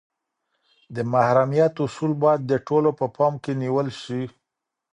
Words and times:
د 0.95 0.97
محرمیت 1.11 1.73
اصول 1.85 2.11
باید 2.23 2.41
د 2.45 2.53
ټولو 2.67 2.89
په 2.99 3.05
پام 3.15 3.33
کي 3.43 3.53
نیول 3.61 3.87
سي. 4.03 4.23